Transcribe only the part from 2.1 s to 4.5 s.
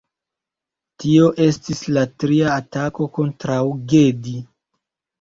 tria atako kontraŭ Gedi.